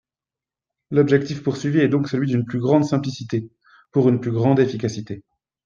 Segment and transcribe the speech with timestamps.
[0.89, 3.51] L’objectif poursuivi est donc celui d’une plus grande simplicité,
[3.91, 5.23] pour une plus grande efficacité.